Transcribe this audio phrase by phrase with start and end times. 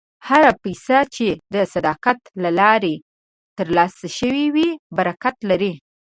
[0.27, 2.95] هره پیسه چې د صداقت له لارې
[3.57, 5.73] ترلاسه شوې وي، برکت لري.